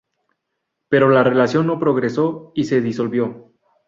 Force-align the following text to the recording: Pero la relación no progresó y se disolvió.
Pero 0.89 1.09
la 1.11 1.23
relación 1.23 1.67
no 1.67 1.77
progresó 1.79 2.51
y 2.55 2.63
se 2.63 2.81
disolvió. 2.81 3.51